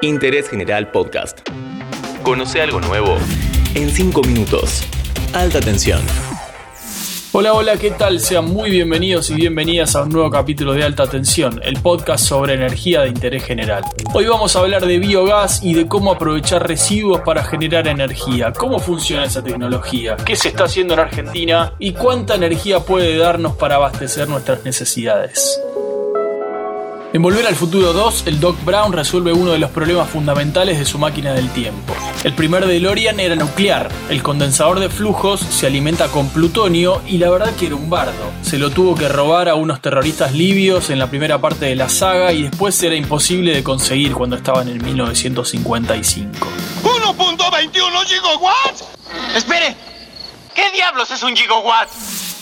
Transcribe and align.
Interés 0.00 0.48
General 0.48 0.92
Podcast. 0.92 1.40
Conoce 2.22 2.62
algo 2.62 2.80
nuevo 2.80 3.16
en 3.74 3.90
5 3.90 4.22
minutos. 4.22 4.84
Alta 5.32 5.60
tensión. 5.60 6.00
Hola, 7.32 7.52
hola, 7.52 7.76
¿qué 7.76 7.90
tal? 7.90 8.20
Sean 8.20 8.44
muy 8.44 8.70
bienvenidos 8.70 9.28
y 9.30 9.34
bienvenidas 9.34 9.96
a 9.96 10.02
un 10.02 10.10
nuevo 10.10 10.30
capítulo 10.30 10.72
de 10.72 10.84
Alta 10.84 11.08
Tensión, 11.08 11.60
el 11.64 11.82
podcast 11.82 12.24
sobre 12.24 12.54
energía 12.54 13.02
de 13.02 13.08
interés 13.08 13.44
general. 13.44 13.82
Hoy 14.14 14.26
vamos 14.26 14.54
a 14.54 14.60
hablar 14.60 14.86
de 14.86 14.98
biogás 14.98 15.64
y 15.64 15.74
de 15.74 15.88
cómo 15.88 16.12
aprovechar 16.12 16.66
residuos 16.66 17.20
para 17.22 17.42
generar 17.44 17.88
energía, 17.88 18.52
cómo 18.52 18.78
funciona 18.78 19.24
esa 19.24 19.42
tecnología, 19.42 20.16
qué 20.16 20.36
se 20.36 20.48
está 20.48 20.64
haciendo 20.64 20.94
en 20.94 21.00
Argentina 21.00 21.72
y 21.80 21.92
cuánta 21.92 22.36
energía 22.36 22.80
puede 22.80 23.16
darnos 23.16 23.56
para 23.56 23.74
abastecer 23.74 24.28
nuestras 24.28 24.64
necesidades. 24.64 25.60
En 27.10 27.22
Volver 27.22 27.46
al 27.46 27.56
Futuro 27.56 27.94
2, 27.94 28.24
el 28.26 28.38
Doc 28.38 28.62
Brown 28.66 28.92
resuelve 28.92 29.32
uno 29.32 29.52
de 29.52 29.58
los 29.58 29.70
problemas 29.70 30.10
fundamentales 30.10 30.78
de 30.78 30.84
su 30.84 30.98
máquina 30.98 31.32
del 31.32 31.48
tiempo. 31.54 31.94
El 32.22 32.34
primer 32.34 32.66
DeLorean 32.66 33.18
era 33.18 33.34
nuclear, 33.34 33.88
el 34.10 34.22
condensador 34.22 34.78
de 34.78 34.90
flujos 34.90 35.40
se 35.40 35.66
alimenta 35.66 36.08
con 36.08 36.28
plutonio 36.28 37.00
y 37.06 37.16
la 37.16 37.30
verdad 37.30 37.56
que 37.56 37.66
era 37.66 37.76
un 37.76 37.88
bardo. 37.88 38.30
Se 38.42 38.58
lo 38.58 38.68
tuvo 38.68 38.94
que 38.94 39.08
robar 39.08 39.48
a 39.48 39.54
unos 39.54 39.80
terroristas 39.80 40.34
libios 40.34 40.90
en 40.90 40.98
la 40.98 41.08
primera 41.08 41.40
parte 41.40 41.64
de 41.64 41.76
la 41.76 41.88
saga 41.88 42.30
y 42.34 42.42
después 42.42 42.82
era 42.82 42.94
imposible 42.94 43.54
de 43.54 43.64
conseguir 43.64 44.12
cuando 44.12 44.36
estaba 44.36 44.60
en 44.60 44.68
el 44.68 44.82
1955. 44.82 46.46
¿1.21 46.82 48.04
gigawatts? 48.04 48.84
Espere, 49.34 49.74
¿qué 50.54 50.70
diablos 50.72 51.10
es 51.10 51.22
un 51.22 51.34
gigawatt? 51.34 51.88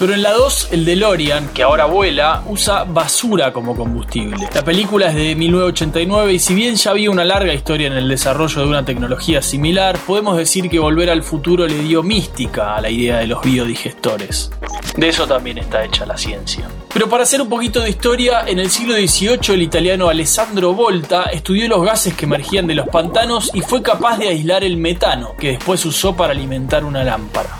Pero 0.00 0.14
en 0.14 0.22
la 0.22 0.32
2, 0.32 0.68
el 0.70 0.86
DeLorean, 0.86 1.50
que 1.52 1.62
ahora 1.62 1.84
vuela, 1.84 2.42
usa 2.46 2.84
basura 2.84 3.52
como 3.52 3.76
combustible. 3.76 4.48
La 4.54 4.64
película 4.64 5.08
es 5.08 5.14
de 5.14 5.34
1989 5.34 6.32
y 6.32 6.38
si 6.38 6.54
bien 6.54 6.76
ya 6.76 6.92
había 6.92 7.10
una 7.10 7.22
larga 7.22 7.52
historia 7.52 7.88
en 7.88 7.92
el 7.92 8.08
desarrollo 8.08 8.62
de 8.62 8.66
una 8.66 8.82
tecnología 8.82 9.42
similar, 9.42 9.98
podemos 10.06 10.38
decir 10.38 10.70
que 10.70 10.78
Volver 10.78 11.10
al 11.10 11.22
Futuro 11.22 11.66
le 11.66 11.80
dio 11.80 12.02
mística 12.02 12.76
a 12.76 12.80
la 12.80 12.88
idea 12.88 13.18
de 13.18 13.26
los 13.26 13.42
biodigestores. 13.42 14.50
De 14.96 15.06
eso 15.06 15.26
también 15.26 15.58
está 15.58 15.84
hecha 15.84 16.06
la 16.06 16.16
ciencia. 16.16 16.66
Pero 16.94 17.06
para 17.10 17.24
hacer 17.24 17.42
un 17.42 17.50
poquito 17.50 17.80
de 17.80 17.90
historia, 17.90 18.44
en 18.46 18.58
el 18.58 18.70
siglo 18.70 18.94
XVIII 18.94 19.54
el 19.54 19.60
italiano 19.60 20.08
Alessandro 20.08 20.72
Volta 20.72 21.24
estudió 21.24 21.68
los 21.68 21.84
gases 21.84 22.14
que 22.14 22.24
emergían 22.24 22.66
de 22.66 22.74
los 22.74 22.88
pantanos 22.88 23.50
y 23.52 23.60
fue 23.60 23.82
capaz 23.82 24.16
de 24.16 24.28
aislar 24.28 24.64
el 24.64 24.78
metano, 24.78 25.34
que 25.38 25.48
después 25.48 25.84
usó 25.84 26.16
para 26.16 26.32
alimentar 26.32 26.86
una 26.86 27.04
lámpara. 27.04 27.50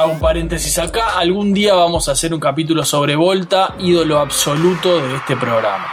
Hago 0.00 0.12
un 0.12 0.18
paréntesis 0.18 0.78
acá, 0.78 1.18
algún 1.18 1.52
día 1.52 1.74
vamos 1.74 2.08
a 2.08 2.12
hacer 2.12 2.32
un 2.32 2.40
capítulo 2.40 2.86
sobre 2.86 3.16
Volta, 3.16 3.74
ídolo 3.80 4.18
absoluto 4.18 4.98
de 4.98 5.16
este 5.16 5.36
programa. 5.36 5.88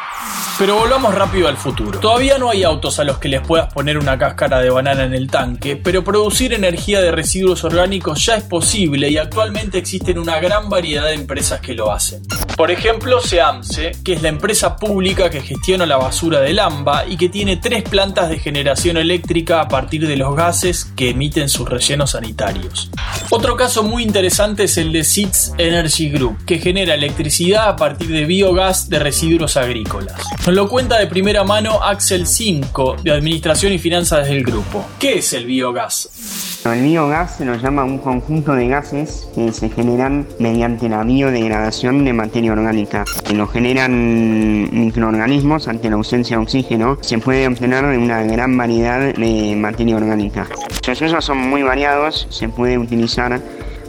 Pero 0.58 0.78
volvamos 0.78 1.14
rápido 1.14 1.50
al 1.50 1.58
futuro. 1.58 2.00
Todavía 2.00 2.38
no 2.38 2.50
hay 2.50 2.64
autos 2.64 3.00
a 3.00 3.04
los 3.04 3.18
que 3.18 3.28
les 3.28 3.46
puedas 3.46 3.74
poner 3.74 3.98
una 3.98 4.18
cáscara 4.18 4.60
de 4.60 4.70
banana 4.70 5.04
en 5.04 5.14
el 5.14 5.30
tanque, 5.30 5.76
pero 5.76 6.06
producir 6.06 6.54
energía 6.54 7.02
de 7.02 7.12
residuos 7.12 7.66
orgánicos 7.66 8.26
ya 8.26 8.38
es 8.38 8.44
posible 8.44 9.10
y 9.10 9.18
actualmente 9.18 9.78
existen 9.78 10.18
una 10.20 10.40
gran 10.40 10.70
variedad 10.70 11.08
de 11.08 11.14
empresas 11.16 11.60
que 11.60 11.74
lo 11.74 11.92
hacen. 11.92 12.24
Por 12.58 12.72
ejemplo, 12.72 13.22
SEAMSE, 13.22 13.92
que 14.04 14.14
es 14.14 14.24
la 14.24 14.30
empresa 14.30 14.78
pública 14.78 15.30
que 15.30 15.42
gestiona 15.42 15.86
la 15.86 15.98
basura 15.98 16.42
del 16.42 16.58
AMBA 16.58 17.06
y 17.06 17.16
que 17.16 17.30
tiene 17.30 17.58
tres 17.58 17.84
plantas 17.84 18.30
de 18.30 18.40
generación 18.40 18.98
eléctrica 18.98 19.62
a 19.62 19.68
partir 19.68 20.08
de 20.08 20.18
los 20.18 20.36
gases 20.36 20.86
que 20.96 21.12
emiten 21.12 21.50
sus 21.50 21.70
rellenos 21.70 22.12
sanitarios. 22.12 22.90
Otro 23.30 23.56
caso 23.56 23.84
muy 23.84 24.02
interesante 24.02 24.64
es 24.64 24.76
el 24.80 24.92
de 24.92 25.04
SITS 25.04 25.54
Energy 25.60 26.10
Group, 26.10 26.46
que 26.46 26.58
genera 26.58 26.96
electricidad 26.96 27.70
a 27.70 27.76
partir 27.76 28.08
de 28.08 28.26
biogás 28.26 28.90
de 28.90 28.98
residuos 28.98 29.56
agrícolas. 29.56 30.20
Nos 30.44 30.56
lo 30.56 30.68
cuenta 30.68 30.98
de 30.98 31.06
primera 31.06 31.44
mano 31.44 31.84
Axel 31.84 32.26
5, 32.26 32.98
de 33.04 33.12
Administración 33.12 33.72
y 33.72 33.78
Finanzas 33.78 34.28
del 34.28 34.44
grupo. 34.44 34.84
¿Qué 35.00 35.20
es 35.20 35.32
el 35.34 35.46
biogás? 35.46 36.47
El 36.74 36.84
biogás 36.84 37.38
se 37.38 37.46
nos 37.46 37.62
llama 37.62 37.86
un 37.86 37.98
conjunto 37.98 38.54
de 38.54 38.68
gases 38.68 39.30
que 39.34 39.52
se 39.54 39.70
generan 39.70 40.28
mediante 40.38 40.90
la 40.90 41.04
biodegradación 41.04 42.04
de 42.04 42.14
materia 42.14 42.52
orgánica. 42.52 43.06
Que 43.26 43.34
lo 43.34 43.48
generan 43.48 44.70
microorganismos 44.72 45.68
ante 45.68 45.90
la 45.90 45.96
ausencia 45.96 46.38
de 46.38 46.44
oxígeno. 46.44 46.98
Se 47.02 47.20
puede 47.20 47.48
obtener 47.48 47.86
de 47.86 47.98
una 47.98 48.24
gran 48.24 48.58
variedad 48.58 49.14
de 49.14 49.56
materia 49.56 49.96
orgánica. 49.96 50.48
Los 50.88 51.02
usos 51.02 51.26
son 51.26 51.38
muy 51.38 51.64
variados, 51.64 52.28
se 52.30 52.50
puede 52.50 52.78
utilizar 52.78 53.42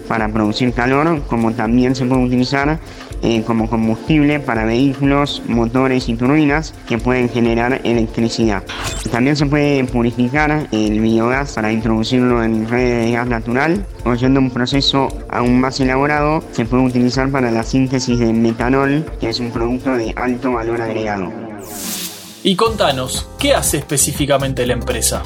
para 0.09 0.29
producir 0.33 0.73
calor, 0.73 1.23
como 1.29 1.53
también 1.53 1.95
se 1.95 2.07
puede 2.07 2.25
utilizar 2.25 2.81
eh, 3.23 3.43
como 3.47 3.69
combustible 3.69 4.41
para 4.41 4.65
vehículos, 4.65 5.43
motores 5.47 6.09
y 6.09 6.15
turbinas 6.15 6.75
que 6.89 6.99
pueden 6.99 7.29
generar 7.29 7.81
electricidad. 7.85 8.63
También 9.11 9.37
se 9.37 9.47
puede 9.47 9.85
purificar 9.85 10.69
el 10.73 11.01
biogás 11.01 11.55
para 11.55 11.73
introducirlo 11.73 12.43
en 12.43 12.69
redes 12.69 13.07
de 13.07 13.13
gas 13.13 13.27
natural 13.27 13.85
o 14.05 14.15
yendo 14.15 14.41
un 14.41 14.51
proceso 14.51 15.09
aún 15.29 15.61
más 15.61 15.81
elaborado 15.81 16.43
se 16.53 16.65
puede 16.65 16.85
utilizar 16.85 17.29
para 17.31 17.51
la 17.51 17.63
síntesis 17.63 18.19
de 18.19 18.33
metanol 18.33 19.05
que 19.21 19.29
es 19.29 19.41
un 19.41 19.51
producto 19.51 19.97
de 19.97 20.13
alto 20.17 20.53
valor 20.53 20.81
agregado. 20.81 21.33
Y 22.45 22.55
contanos, 22.55 23.29
¿qué 23.41 23.53
hace 23.53 23.79
específicamente 23.79 24.65
la 24.65 24.75
empresa? 24.75 25.25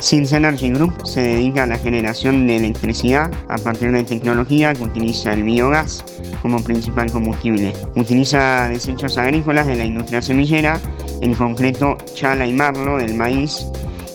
Sins 0.00 0.32
Energy 0.32 0.70
Group 0.70 1.06
se 1.06 1.20
dedica 1.20 1.64
a 1.64 1.66
la 1.66 1.76
generación 1.76 2.46
de 2.46 2.56
electricidad 2.56 3.30
a 3.48 3.58
partir 3.58 3.92
de 3.92 4.04
tecnología 4.04 4.72
que 4.72 4.84
utiliza 4.84 5.34
el 5.34 5.42
biogás 5.42 6.02
como 6.40 6.64
principal 6.64 7.12
combustible. 7.12 7.74
Utiliza 7.94 8.68
desechos 8.68 9.18
agrícolas 9.18 9.66
de 9.66 9.76
la 9.76 9.84
industria 9.84 10.22
semillera, 10.22 10.80
en 11.20 11.34
concreto 11.34 11.98
chala 12.14 12.46
y 12.46 12.54
marlo 12.54 12.96
del 12.96 13.14
maíz, 13.14 13.66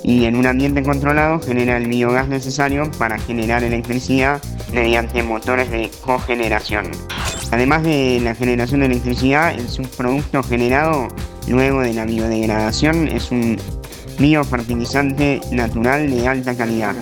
y 0.04 0.26
en 0.26 0.36
un 0.36 0.48
ambiente 0.48 0.82
controlado 0.82 1.40
genera 1.40 1.78
el 1.78 1.88
biogás 1.88 2.28
necesario 2.28 2.90
para 2.98 3.20
generar 3.20 3.64
electricidad 3.64 4.42
mediante 4.74 5.22
motores 5.22 5.70
de 5.70 5.92
cogeneración. 6.04 6.90
Además 7.52 7.84
de 7.84 8.20
la 8.24 8.34
generación 8.34 8.80
de 8.80 8.88
electricidad, 8.88 9.54
el 9.54 9.70
subproducto 9.70 10.42
generado 10.42 11.08
luego 11.48 11.82
de 11.82 11.94
la 11.94 12.06
biodegradación 12.06 13.08
es 13.08 13.32
un 13.32 13.58
biofertilizante 14.20 15.42
natural 15.52 16.10
de 16.10 16.28
alta 16.28 16.56
calidad. 16.56 16.96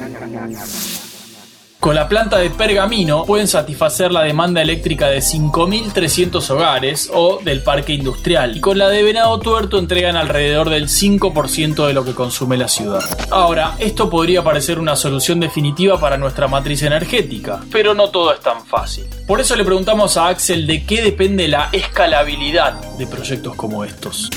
Con 1.80 1.96
la 1.96 2.10
planta 2.10 2.38
de 2.40 2.50
pergamino 2.50 3.24
pueden 3.24 3.48
satisfacer 3.48 4.12
la 4.12 4.24
demanda 4.24 4.62
eléctrica 4.62 5.08
de 5.08 5.20
5.300 5.20 6.50
hogares 6.50 7.10
o 7.14 7.40
del 7.42 7.64
parque 7.64 7.94
industrial. 7.94 8.58
Y 8.58 8.60
con 8.60 8.78
la 8.78 8.90
de 8.90 9.02
venado 9.02 9.40
tuerto 9.40 9.80
entregan 9.80 10.18
alrededor 10.18 10.70
del 10.70 10.90
5% 10.90 11.88
de 11.88 11.94
lo 11.94 12.04
que 12.04 12.14
consume 12.14 12.58
la 12.58 12.68
ciudad. 12.68 13.02
Ahora, 13.32 13.76
esto 13.80 14.10
podría 14.10 14.44
parecer 14.44 14.78
una 14.78 14.98
solución 14.98 15.40
definitiva 15.40 15.98
para 15.98 16.18
nuestra 16.18 16.50
matriz 16.50 16.82
energética, 16.84 17.62
pero 17.72 17.94
no 17.94 18.10
todo 18.10 18.34
es 18.34 18.42
tan 18.42 18.66
fácil. 18.66 19.06
Por 19.26 19.40
eso 19.40 19.56
le 19.56 19.64
preguntamos 19.64 20.18
a 20.18 20.28
Axel 20.28 20.68
de 20.68 20.84
qué 20.86 21.02
depende 21.02 21.48
la 21.48 21.70
escalabilidad 21.72 22.74
de 22.98 23.08
proyectos 23.08 23.56
como 23.56 23.86
estos. 23.86 24.30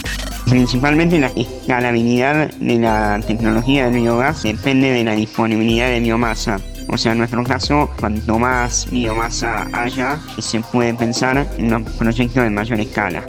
Principalmente 0.49 1.19
la 1.19 1.33
escalabilidad 1.35 2.53
de 2.53 2.79
la 2.79 3.21
tecnología 3.27 3.87
del 3.87 3.95
biogás 3.95 4.45
depende 4.45 4.93
de 4.93 5.03
la 5.03 5.17
disponibilidad 5.17 5.89
de 5.89 5.99
biomasa. 5.99 6.61
O 6.93 6.99
sea, 6.99 7.13
en 7.13 7.19
nuestro 7.19 7.43
caso, 7.43 7.89
cuanto 7.99 8.39
más 8.39 8.87
biomasa 8.91 9.67
haya, 9.73 10.21
se 10.39 10.61
puede 10.61 10.93
pensar 10.93 11.49
en 11.57 11.73
un 11.73 11.85
proyectos 11.85 12.45
de 12.45 12.51
mayor 12.51 12.81
escala. 12.81 13.25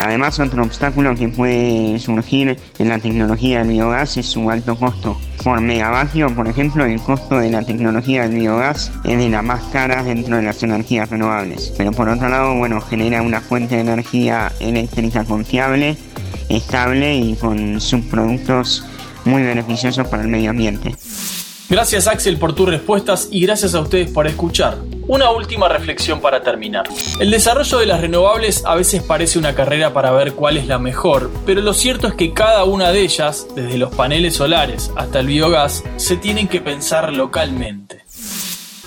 Además, 0.00 0.40
otro 0.40 0.62
obstáculo 0.62 1.14
que 1.14 1.28
puede 1.28 1.98
surgir 1.98 2.58
en 2.78 2.88
la 2.88 2.98
tecnología 2.98 3.58
del 3.58 3.68
biogás 3.68 4.16
es 4.16 4.24
su 4.24 4.50
alto 4.50 4.74
costo. 4.76 5.18
Por 5.42 5.60
megavatio, 5.60 6.34
por 6.34 6.48
ejemplo, 6.48 6.86
el 6.86 6.98
costo 6.98 7.38
de 7.38 7.50
la 7.50 7.62
tecnología 7.62 8.22
del 8.22 8.38
biogás 8.38 8.90
es 9.04 9.18
de 9.18 9.28
las 9.28 9.44
más 9.44 9.62
caras 9.64 10.06
dentro 10.06 10.36
de 10.36 10.42
las 10.42 10.62
energías 10.62 11.10
renovables. 11.10 11.74
Pero 11.76 11.92
por 11.92 12.08
otro 12.08 12.30
lado, 12.30 12.56
bueno, 12.56 12.80
genera 12.80 13.20
una 13.20 13.42
fuente 13.42 13.74
de 13.74 13.82
energía 13.82 14.50
eléctrica 14.60 15.24
confiable, 15.24 15.98
estable 16.48 17.16
y 17.16 17.34
con 17.34 17.82
subproductos 17.82 18.82
muy 19.26 19.42
beneficiosos 19.42 20.08
para 20.08 20.22
el 20.22 20.28
medio 20.28 20.50
ambiente. 20.50 20.94
Gracias 21.68 22.06
Axel 22.06 22.36
por 22.36 22.54
tus 22.54 22.68
respuestas 22.68 23.28
y 23.30 23.40
gracias 23.40 23.74
a 23.74 23.80
ustedes 23.80 24.10
por 24.10 24.26
escuchar. 24.26 24.76
Una 25.06 25.30
última 25.30 25.66
reflexión 25.66 26.20
para 26.20 26.42
terminar. 26.42 26.84
El 27.18 27.30
desarrollo 27.30 27.78
de 27.78 27.86
las 27.86 28.02
renovables 28.02 28.64
a 28.66 28.74
veces 28.74 29.02
parece 29.02 29.38
una 29.38 29.54
carrera 29.54 29.94
para 29.94 30.10
ver 30.10 30.34
cuál 30.34 30.58
es 30.58 30.66
la 30.66 30.78
mejor, 30.78 31.30
pero 31.46 31.62
lo 31.62 31.72
cierto 31.72 32.06
es 32.06 32.14
que 32.14 32.34
cada 32.34 32.64
una 32.64 32.90
de 32.90 33.00
ellas, 33.00 33.46
desde 33.54 33.78
los 33.78 33.94
paneles 33.94 34.34
solares 34.36 34.90
hasta 34.94 35.20
el 35.20 35.26
biogás, 35.26 35.82
se 35.96 36.16
tienen 36.16 36.48
que 36.48 36.60
pensar 36.60 37.12
localmente. 37.12 38.03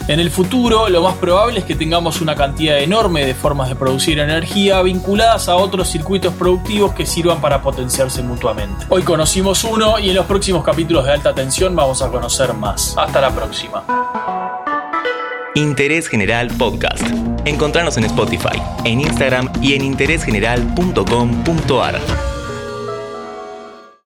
En 0.08 0.22
el 0.22 0.32
futuro, 0.32 0.88
lo 0.88 1.02
más 1.02 1.16
probable 1.16 1.60
es 1.60 1.66
que 1.66 1.76
tengamos 1.76 2.22
una 2.22 2.34
cantidad 2.34 2.80
enorme 2.80 3.26
de 3.26 3.36
formas 3.36 3.68
de 3.68 3.76
producir 3.76 4.20
energía 4.20 4.82
vinculadas 4.82 5.50
a 5.50 5.58
otros 5.58 5.90
circuitos 5.90 6.34
productivos 6.34 6.94
que 6.94 7.06
sirvan 7.06 7.42
para 7.42 7.62
potenciarse 7.62 8.24
mutuamente. 8.24 8.86
Hoy 8.88 9.02
conocimos 9.02 9.66
uno 9.66 10.00
y 10.00 10.10
en 10.10 10.16
los 10.16 10.26
próximos 10.26 10.64
capítulos 10.64 11.04
de 11.04 11.12
alta 11.12 11.36
tensión 11.36 11.76
vamos 11.76 12.02
a 12.02 12.08
conocer 12.08 12.54
más. 12.54 12.96
Hasta 12.98 13.20
la 13.20 13.36
próxima. 13.36 13.84
Interés 15.56 16.08
General 16.08 16.48
Podcast. 16.58 17.04
En 17.44 17.58
Spotify, 18.06 18.62
en 18.86 19.02
Instagram 19.02 19.52
y 19.62 19.74
en. 19.74 19.98